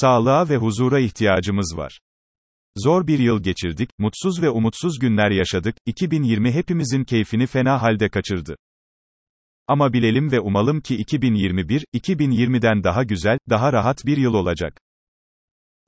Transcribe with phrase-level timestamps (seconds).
[0.00, 2.00] Sağlığa ve huzura ihtiyacımız var.
[2.76, 8.56] Zor bir yıl geçirdik, mutsuz ve umutsuz günler yaşadık, 2020 hepimizin keyfini fena halde kaçırdı.
[9.68, 14.80] Ama bilelim ve umalım ki 2021, 2020'den daha güzel, daha rahat bir yıl olacak.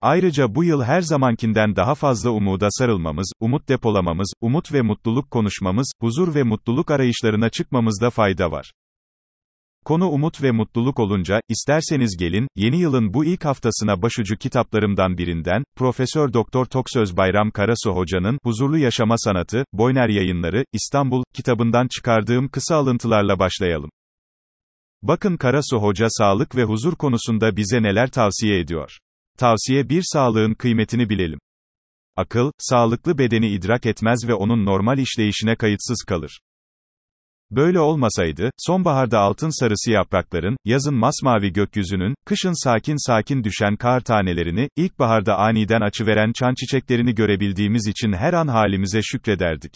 [0.00, 5.93] Ayrıca bu yıl her zamankinden daha fazla umuda sarılmamız, umut depolamamız, umut ve mutluluk konuşmamız,
[6.00, 8.73] huzur ve mutluluk arayışlarına çıkmamızda fayda var.
[9.86, 15.64] Konu umut ve mutluluk olunca, isterseniz gelin, yeni yılın bu ilk haftasına başucu kitaplarımdan birinden,
[15.76, 22.77] Profesör Doktor Toksöz Bayram Karasu Hoca'nın, Huzurlu Yaşama Sanatı, Boyner Yayınları, İstanbul, kitabından çıkardığım kısa
[22.77, 23.91] alıntılarla başlayalım.
[25.02, 28.98] Bakın Karasu Hoca sağlık ve huzur konusunda bize neler tavsiye ediyor.
[29.38, 31.38] Tavsiye 1 Sağlığın kıymetini bilelim.
[32.16, 36.41] Akıl, sağlıklı bedeni idrak etmez ve onun normal işleyişine kayıtsız kalır.
[37.50, 44.69] Böyle olmasaydı, sonbaharda altın sarısı yaprakların, yazın masmavi gökyüzünün, kışın sakin sakin düşen kar tanelerini,
[44.77, 49.72] ilkbaharda aniden açıveren çan çiçeklerini görebildiğimiz için her an halimize şükrederdik.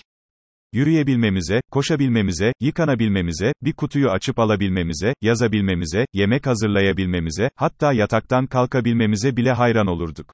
[0.73, 9.87] Yürüyebilmemize, koşabilmemize, yıkanabilmemize, bir kutuyu açıp alabilmemize, yazabilmemize, yemek hazırlayabilmemize, hatta yataktan kalkabilmemize bile hayran
[9.87, 10.33] olurduk.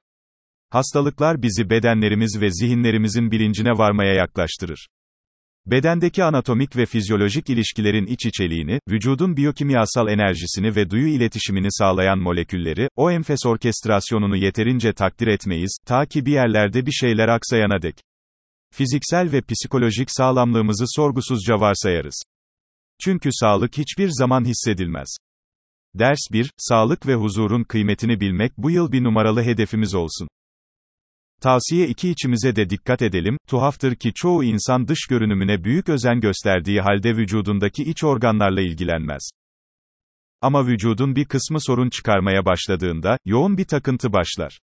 [0.69, 4.87] Hastalıklar bizi bedenlerimiz ve zihinlerimizin bilincine varmaya yaklaştırır.
[5.71, 12.89] Bedendeki anatomik ve fizyolojik ilişkilerin iç içeliğini, vücudun biyokimyasal enerjisini ve duyu iletişimini sağlayan molekülleri,
[12.95, 17.95] o enfes orkestrasyonunu yeterince takdir etmeyiz, ta ki bir yerlerde bir şeyler aksayana dek.
[18.73, 22.23] Fiziksel ve psikolojik sağlamlığımızı sorgusuzca varsayarız.
[23.01, 25.17] Çünkü sağlık hiçbir zaman hissedilmez.
[25.95, 30.27] Ders 1, sağlık ve huzurun kıymetini bilmek bu yıl bir numaralı hedefimiz olsun.
[31.41, 36.81] Tavsiye 2 içimize de dikkat edelim, tuhaftır ki çoğu insan dış görünümüne büyük özen gösterdiği
[36.81, 39.29] halde vücudundaki iç organlarla ilgilenmez.
[40.41, 44.59] Ama vücudun bir kısmı sorun çıkarmaya başladığında, yoğun bir takıntı başlar.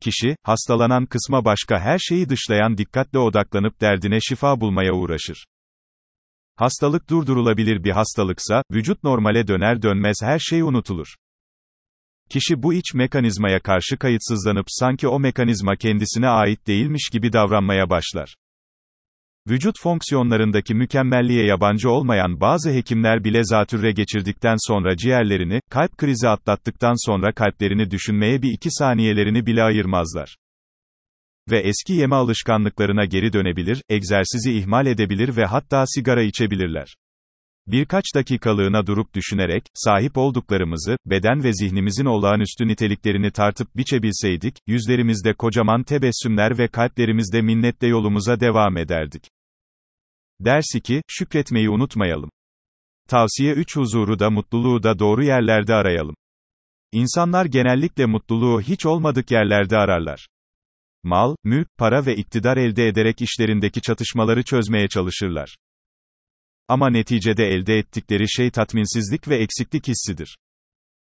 [0.00, 5.46] Kişi, hastalanan kısma başka her şeyi dışlayan dikkatle odaklanıp derdine şifa bulmaya uğraşır.
[6.56, 11.14] Hastalık durdurulabilir bir hastalıksa, vücut normale döner dönmez her şey unutulur.
[12.30, 18.34] Kişi bu iç mekanizmaya karşı kayıtsızlanıp sanki o mekanizma kendisine ait değilmiş gibi davranmaya başlar.
[19.48, 27.06] Vücut fonksiyonlarındaki mükemmelliğe yabancı olmayan bazı hekimler bile zatürre geçirdikten sonra ciğerlerini, kalp krizi atlattıktan
[27.06, 30.36] sonra kalplerini düşünmeye bir iki saniyelerini bile ayırmazlar.
[31.50, 36.96] Ve eski yeme alışkanlıklarına geri dönebilir, egzersizi ihmal edebilir ve hatta sigara içebilirler.
[37.66, 45.82] Birkaç dakikalığına durup düşünerek, sahip olduklarımızı, beden ve zihnimizin olağanüstü niteliklerini tartıp biçebilseydik, yüzlerimizde kocaman
[45.82, 49.24] tebessümler ve kalplerimizde minnetle yolumuza devam ederdik.
[50.40, 52.30] Ders 2, şükretmeyi unutmayalım.
[53.08, 56.14] Tavsiye 3 huzuru da mutluluğu da doğru yerlerde arayalım.
[56.92, 60.28] İnsanlar genellikle mutluluğu hiç olmadık yerlerde ararlar.
[61.02, 65.56] Mal, mülk, para ve iktidar elde ederek işlerindeki çatışmaları çözmeye çalışırlar.
[66.68, 70.38] Ama neticede elde ettikleri şey tatminsizlik ve eksiklik hissidir.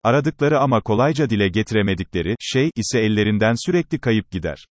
[0.03, 4.67] Aradıkları ama kolayca dile getiremedikleri şey ise ellerinden sürekli kayıp gider.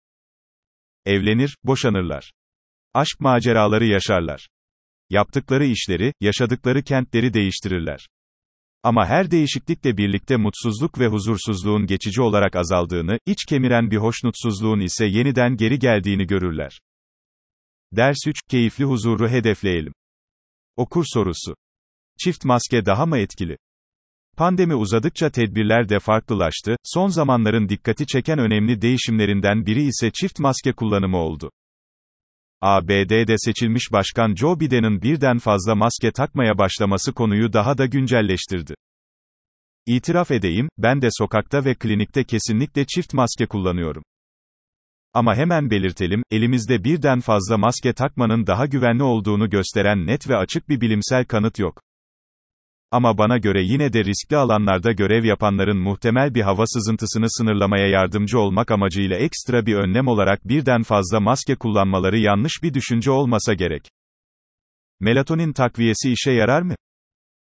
[1.06, 2.32] Evlenir, boşanırlar.
[2.94, 4.48] Aşk maceraları yaşarlar.
[5.10, 8.08] Yaptıkları işleri, yaşadıkları kentleri değiştirirler.
[8.84, 15.06] Ama her değişiklikle birlikte mutsuzluk ve huzursuzluğun geçici olarak azaldığını, iç kemiren bir hoşnutsuzluğun ise
[15.06, 16.80] yeniden geri geldiğini görürler.
[17.92, 19.94] Ders 3, keyifli huzuru hedefleyelim.
[20.78, 21.56] Okur sorusu.
[22.24, 23.58] Çift maske daha mı etkili?
[24.38, 30.74] Pandemi uzadıkça tedbirler de farklılaştı, son zamanların dikkati çeken önemli değişimlerinden biri ise çift maske
[30.74, 31.52] kullanımı oldu.
[32.62, 38.76] ABD'de seçilmiş Başkan Joe Biden'ın birden fazla maske takmaya başlaması konuyu daha da güncelleştirdi.
[39.86, 44.04] İtiraf edeyim, ben de sokakta ve klinikte kesinlikle çift maske kullanıyorum.
[45.14, 50.70] Ama hemen belirtelim, elimizde birden fazla maske takmanın daha güvenli olduğunu gösteren net ve açık
[50.70, 51.82] bir bilimsel kanıt yok.
[52.92, 58.40] Ama bana göre yine de riskli alanlarda görev yapanların muhtemel bir hava sızıntısını sınırlamaya yardımcı
[58.40, 63.90] olmak amacıyla ekstra bir önlem olarak birden fazla maske kullanmaları yanlış bir düşünce olmasa gerek.
[65.00, 66.76] Melatonin takviyesi işe yarar mı?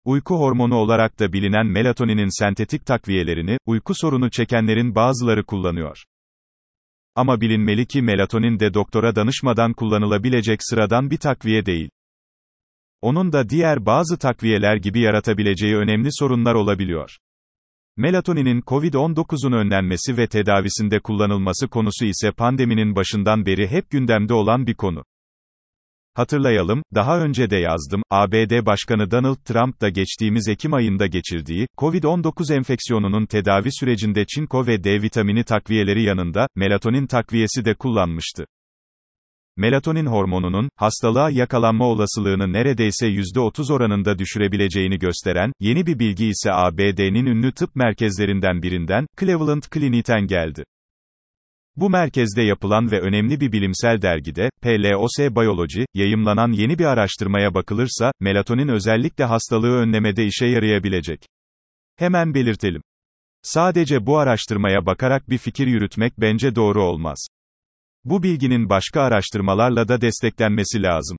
[0.05, 6.03] Uyku hormonu olarak da bilinen melatoninin sentetik takviyelerini, uyku sorunu çekenlerin bazıları kullanıyor.
[7.15, 11.89] Ama bilinmeli ki melatonin de doktora danışmadan kullanılabilecek sıradan bir takviye değil.
[13.01, 17.17] Onun da diğer bazı takviyeler gibi yaratabileceği önemli sorunlar olabiliyor.
[17.97, 24.73] Melatoninin COVID-19'un önlenmesi ve tedavisinde kullanılması konusu ise pandeminin başından beri hep gündemde olan bir
[24.73, 25.03] konu.
[26.15, 32.55] Hatırlayalım, daha önce de yazdım, ABD Başkanı Donald Trump da geçtiğimiz Ekim ayında geçirdiği, COVID-19
[32.55, 38.45] enfeksiyonunun tedavi sürecinde çinko ve D vitamini takviyeleri yanında, melatonin takviyesi de kullanmıştı.
[39.57, 47.25] Melatonin hormonunun, hastalığa yakalanma olasılığını neredeyse %30 oranında düşürebileceğini gösteren, yeni bir bilgi ise ABD'nin
[47.25, 50.63] ünlü tıp merkezlerinden birinden, Cleveland Clinic'ten geldi.
[51.77, 58.11] Bu merkezde yapılan ve önemli bir bilimsel dergide, PLOS Biology, yayımlanan yeni bir araştırmaya bakılırsa,
[58.19, 61.25] melatonin özellikle hastalığı önlemede işe yarayabilecek.
[61.95, 62.81] Hemen belirtelim.
[63.41, 67.27] Sadece bu araştırmaya bakarak bir fikir yürütmek bence doğru olmaz.
[68.03, 71.17] Bu bilginin başka araştırmalarla da desteklenmesi lazım.